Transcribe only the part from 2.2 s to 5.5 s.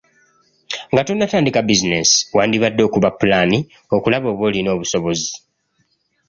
wandibadde okuba pulaani okulaba oba olina obusobozi.